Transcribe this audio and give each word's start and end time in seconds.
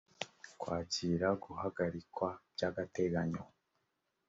kwakira 0.61 1.27
guhagarikwa 1.43 2.27
by’agateganyo 2.53 3.43